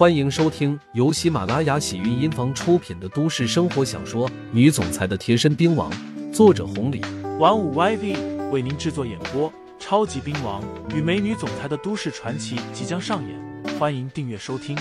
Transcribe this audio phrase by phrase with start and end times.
[0.00, 5.92] 欢迎收听由喜马拉雅喜韵音房出品的都市生活小说《女总裁的贴身兵王》，
[6.32, 7.02] 作者红礼，
[7.38, 9.52] 玩五 YV 为您制作演播。
[9.78, 14.74] 超级兵王与美女总裁的都市传奇即将上演，欢迎订阅收听。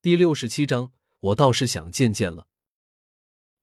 [0.00, 0.90] 第六十七章，
[1.20, 2.46] 我倒是想见见了。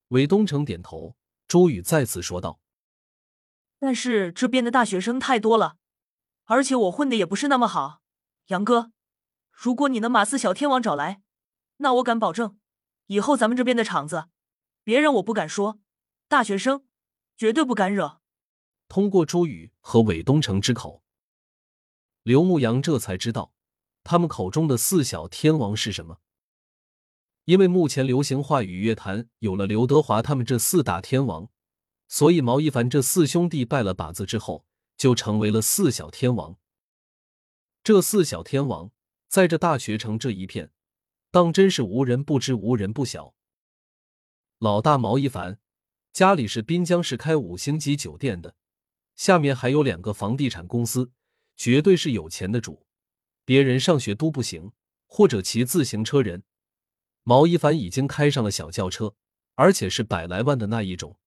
[0.09, 1.15] 韦东城点头，
[1.47, 2.59] 朱宇再次说道
[3.81, 5.77] ：“但是这边的大学生太多了，
[6.45, 8.00] 而且我混的也不是那么好。
[8.51, 8.91] 杨哥，
[9.51, 11.21] 如果你能把四小天王找来，
[11.77, 12.57] 那我敢保证，
[13.07, 14.25] 以后咱们这边的场子，
[14.83, 15.79] 别人我不敢说，
[16.27, 16.85] 大学生。”
[17.37, 18.21] 绝对不敢惹。
[18.87, 21.01] 通过朱宇和韦东城之口，
[22.21, 23.51] 刘牧阳这才知道，
[24.03, 26.19] 他们口中的四小天王是什么。
[27.45, 31.49] 因为目前流行话语乐坛有了刘德华他们这四大天王，
[32.07, 36.59] 所以毛一凡这四兄弟拜了把子之后，就成为了四小天王。
[37.83, 38.91] 这四小天王
[39.27, 40.71] 在这大学城这一片，
[41.31, 43.33] 当真是无人不知，无人不晓。
[44.59, 45.59] 老大毛一凡。
[46.13, 48.55] 家里是滨江市开五星级酒店的，
[49.15, 51.13] 下面还有两个房地产公司，
[51.55, 52.85] 绝对是有钱的主。
[53.45, 54.73] 别人上学都不行，
[55.07, 56.43] 或者骑自行车人，
[57.23, 59.15] 毛一凡已经开上了小轿车，
[59.55, 61.17] 而且是百来万的那一种。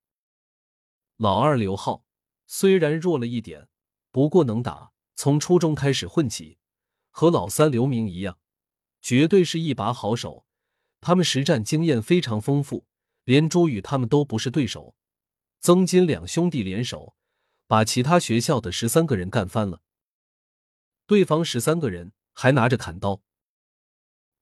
[1.17, 2.05] 老二刘浩
[2.47, 3.69] 虽然弱了一点，
[4.13, 6.59] 不过能打，从初中开始混起，
[7.11, 8.39] 和老三刘明一样，
[9.01, 10.47] 绝对是一把好手。
[11.01, 12.87] 他们实战经验非常丰富。
[13.25, 14.95] 连朱宇他们都不是对手，
[15.59, 17.17] 曾金两兄弟联手，
[17.67, 19.81] 把其他学校的十三个人干翻了。
[21.07, 23.23] 对方十三个人还拿着砍刀，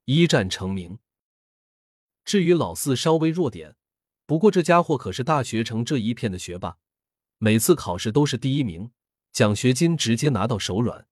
[0.05, 0.99] 一战成名。
[2.25, 3.77] 至于老四稍微弱点，
[4.27, 6.79] 不过这家伙可是大学城这一片的学霸，
[7.39, 8.91] 每次考试都是第一名，
[9.33, 11.07] 奖学金直接拿到手软。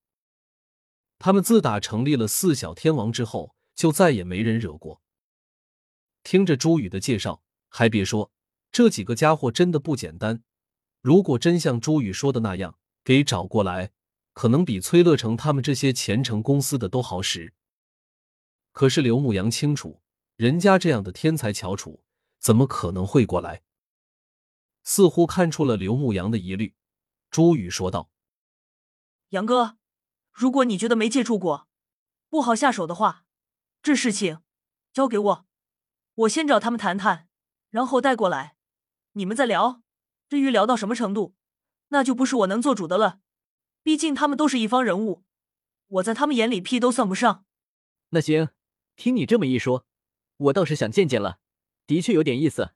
[1.19, 5.01] 他们自打成立了四小天王之后，就再也没人惹过。
[6.23, 7.43] 听着朱宇的介绍。
[7.73, 8.33] 还别说，
[8.69, 10.43] 这几个家伙真的不简单。
[10.99, 13.93] 如果真像朱宇说的那样给找过来，
[14.33, 17.53] 可能比崔乐成他们这些前程公司的都好使。
[18.73, 20.01] 可是刘牧阳清楚，
[20.35, 22.03] 人家这样的天才翘楚，
[22.39, 23.61] 怎么可能会过来？
[24.83, 26.75] 似乎看出了刘牧阳的疑虑，
[27.29, 28.10] 朱宇说道
[29.31, 29.77] ：“杨哥，
[30.33, 31.67] 如果你觉得没接触过，
[32.29, 33.23] 不好下手的话，
[33.81, 34.41] 这事情
[34.91, 35.45] 交给我，
[36.15, 37.29] 我先找他们谈谈。”
[37.71, 38.57] 然后带过来，
[39.13, 39.81] 你们再聊。
[40.27, 41.33] 至于聊到什么程度，
[41.87, 43.21] 那就不是我能做主的了。
[43.81, 45.23] 毕竟他们都是一方人物，
[45.87, 47.45] 我在他们眼里屁都算不上。
[48.09, 48.49] 那行，
[48.97, 49.85] 听你这么一说，
[50.35, 51.39] 我倒是想见见了，
[51.87, 52.73] 的确有点意思。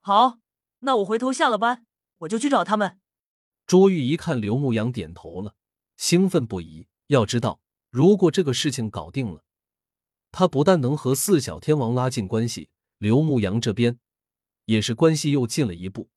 [0.00, 0.40] 好，
[0.80, 1.86] 那我回头下了班，
[2.18, 3.00] 我就去找他们。
[3.64, 5.54] 卓玉一看刘牧阳点头了，
[5.98, 6.86] 兴奋不已。
[7.08, 7.60] 要知道，
[7.90, 9.44] 如果这个事情搞定了，
[10.30, 13.98] 他不但能和四小天王拉近关系，刘牧阳这边。
[14.66, 16.10] 也是关系又近了一步，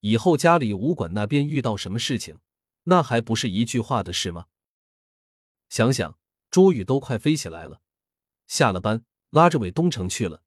[0.00, 2.38] 以后家里武馆那边遇到什么事情，
[2.84, 4.48] 那还不是一句话的事吗？
[5.70, 6.18] 想想
[6.50, 7.80] 朱宇都快飞起来了，
[8.46, 10.42] 下了班拉着韦东城去了，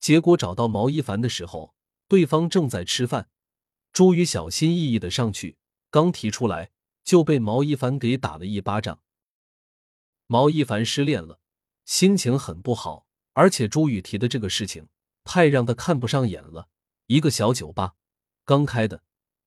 [0.00, 1.74] 结果找到毛一凡的时候，
[2.08, 3.28] 对方正在吃饭。
[3.92, 5.58] 朱宇小心翼翼的上去，
[5.90, 6.70] 刚提出来
[7.04, 9.00] 就被毛一凡给打了一巴掌。
[10.26, 11.38] 毛一凡失恋了，
[11.84, 14.88] 心情很不好，而且朱宇提的这个事情。
[15.26, 16.68] 太让他看不上眼了，
[17.06, 17.94] 一个小酒吧，
[18.44, 19.02] 刚开的，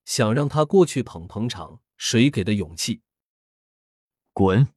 [0.05, 3.03] 想让他过去捧捧场，谁给的勇气？
[4.33, 4.73] 滚！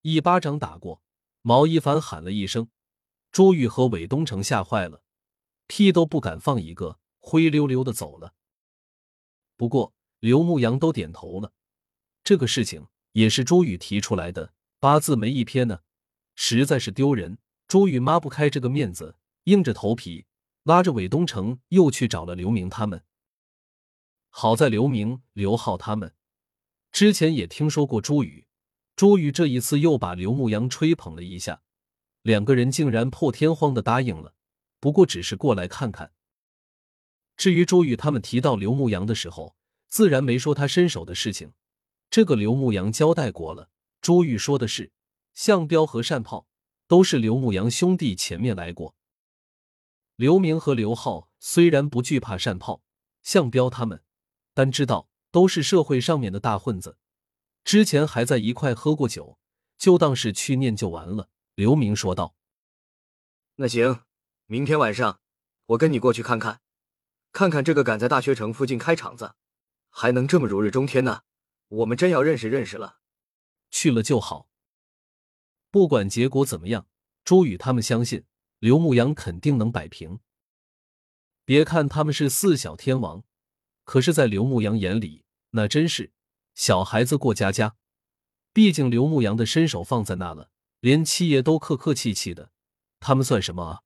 [0.00, 1.02] 一巴掌打过，
[1.42, 2.70] 毛一凡喊了一声，
[3.30, 5.02] 朱玉和韦东城吓坏了，
[5.66, 8.34] 屁都不敢放一个，灰溜溜的走了。
[9.58, 9.92] 不过
[10.24, 11.52] 刘牧阳都点头了，
[12.22, 15.80] 这个事情也是朱宇提出来的，八字没一撇呢，
[16.34, 17.36] 实在是丢人，
[17.68, 19.16] 朱宇抹不开这个面子。
[19.44, 20.24] 硬着头皮
[20.62, 23.04] 拉着韦东城又去找了刘明他们。
[24.30, 26.14] 好在刘明、刘浩他们
[26.90, 28.46] 之前也听说过朱宇，
[28.96, 31.60] 朱宇这一次又把刘牧阳吹捧了一下，
[32.22, 34.34] 两个人竟然破天荒的答应了。
[34.80, 36.12] 不过只是过来看看。
[37.36, 39.54] 至于朱宇他们提到刘牧阳的时候，
[39.94, 41.52] 自然没说他伸手的事情，
[42.10, 43.70] 这个刘牧阳交代过了。
[44.00, 44.90] 朱玉说的是，
[45.34, 46.48] 向彪和单炮
[46.88, 48.96] 都是刘牧阳兄弟前面来过。
[50.16, 52.82] 刘明和刘浩虽然不惧怕单炮、
[53.22, 54.02] 向彪他们，
[54.52, 56.98] 但知道都是社会上面的大混子，
[57.62, 59.38] 之前还在一块喝过酒，
[59.78, 61.28] 就当是去念就完了。
[61.54, 62.34] 刘明说道
[63.54, 64.00] ：“那行，
[64.46, 65.20] 明天晚上
[65.66, 66.60] 我跟你过去看看，
[67.30, 69.36] 看看这个敢在大学城附近开厂子，
[69.96, 71.22] 还能这么如日中天呢，
[71.68, 72.98] 我们真要认识认识了。”
[73.70, 74.48] 去了就好。
[75.70, 76.88] 不管结果怎么样，
[77.24, 78.24] 朱宇他们相信
[78.58, 80.18] 刘牧阳肯定能摆平。
[81.44, 83.22] 别看他们是四小天王，
[83.84, 86.12] 可是，在刘牧阳眼里，那真是
[86.54, 87.76] 小孩子过家家。
[88.52, 90.50] 毕竟刘牧阳的身手放在那了，
[90.80, 92.50] 连七爷都客客气气的，
[92.98, 93.82] 他们算什么啊？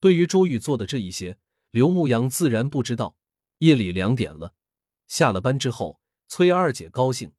[0.00, 1.38] 对于朱宇做的这一些，
[1.70, 3.16] 刘牧阳自然不知道。
[3.58, 4.54] 夜里两点了，
[5.08, 7.32] 下了班之后，崔二姐高兴，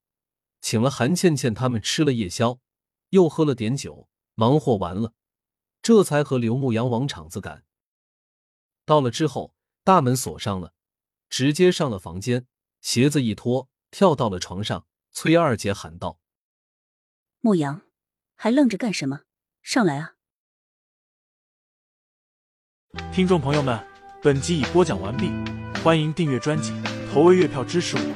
[0.59, 2.59] 请了韩倩倩他们吃了夜宵，
[3.11, 5.13] 又喝了点酒，忙活完了，
[5.81, 7.63] 这才和刘牧阳往厂子赶。
[8.85, 10.73] 到了之后，大门锁上了，
[11.29, 12.47] 直接上了房间，
[12.81, 14.87] 鞋子一脱，跳到了床上。
[15.11, 16.19] 崔二姐喊道
[17.41, 17.81] ：“牧阳，
[18.35, 19.21] 还愣着干什么？
[19.61, 20.15] 上来啊！”
[23.11, 23.85] 听众朋友们，
[24.21, 25.31] 本集已播讲完毕，
[25.83, 26.71] 欢迎订阅专辑，
[27.11, 28.15] 投喂月票支持我，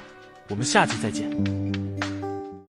[0.50, 1.63] 我们下期再见。